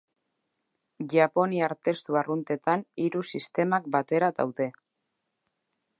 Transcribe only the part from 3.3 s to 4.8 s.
sistemak batera daude.